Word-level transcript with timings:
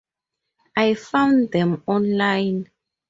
I 0.75 0.95
found 0.95 1.51
them 1.51 1.83
online. 1.85 2.71